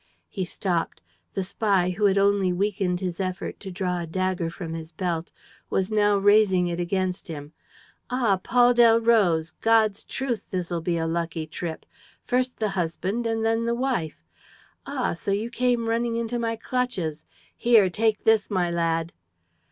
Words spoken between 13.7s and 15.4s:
wife.... Ah, so